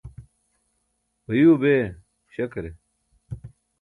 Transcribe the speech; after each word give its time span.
bayuuwa 1.25 1.57
bee 1.61 1.85
śakare? 2.33 2.69